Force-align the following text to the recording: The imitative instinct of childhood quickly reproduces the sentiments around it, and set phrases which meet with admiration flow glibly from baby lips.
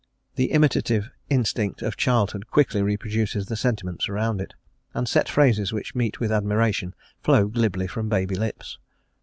The 0.33 0.45
imitative 0.49 1.11
instinct 1.29 1.83
of 1.83 1.95
childhood 1.95 2.47
quickly 2.47 2.81
reproduces 2.81 3.45
the 3.45 3.55
sentiments 3.55 4.09
around 4.09 4.41
it, 4.41 4.55
and 4.95 5.07
set 5.07 5.29
phrases 5.29 5.71
which 5.71 5.93
meet 5.93 6.19
with 6.19 6.31
admiration 6.31 6.95
flow 7.21 7.45
glibly 7.47 7.85
from 7.85 8.09
baby 8.09 8.33
lips. 8.33 8.79